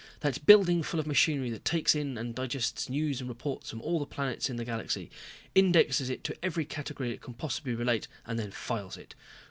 [0.21, 3.99] That building full of machinery that takes in and digests news and reports from all
[3.99, 5.11] the planets in the galaxy,
[5.53, 9.13] indexes it to every category it can possibly relate, then files it.